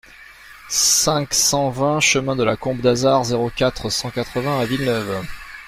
cinq 0.67 1.31
cent 1.31 1.69
vingt 1.69 1.99
chemin 1.99 2.35
de 2.35 2.43
la 2.43 2.57
Combe 2.57 2.81
d'Azard, 2.81 3.23
zéro 3.23 3.51
quatre, 3.51 3.91
cent 3.91 4.09
quatre-vingts 4.09 4.59
à 4.59 4.65
Villeneuve 4.65 5.23